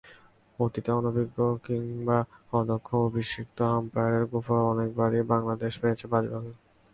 অতীতে 0.59 0.89
অনভিজ্ঞ 0.91 1.37
কিংবা 1.65 2.17
অদক্ষ 2.53 2.87
অভিষিক্ত 3.07 3.57
আম্পায়ারের 3.71 4.25
কুফল 4.31 4.61
অনেকবারই 4.73 5.21
বাংলাদেশ 5.31 5.73
পেয়েছে 5.81 6.05
বাজেভাবে। 6.11 6.51